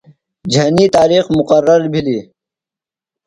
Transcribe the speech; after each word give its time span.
جھنی 0.53 0.85
تارِخ 0.93 1.25
مقرر 1.37 1.81
بِھلیۡ۔ 1.91 2.23